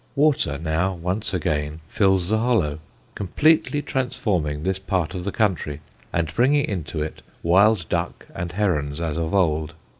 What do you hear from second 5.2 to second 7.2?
the country, and bringing into